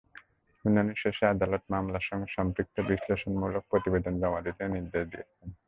শুনানি 0.59 0.93
শেষে 0.97 1.25
আদালত 1.27 1.63
মামলার 1.73 2.07
সঙ্গে 2.09 2.27
সম্পৃক্ত 2.37 2.75
বিশ্লেষণমূলক 2.89 3.63
প্রতিবেদন 3.71 4.13
জমা 4.21 4.39
দিতে 4.45 4.63
নির্দেশ 4.67 5.03
দিয়েছেন। 5.11 5.47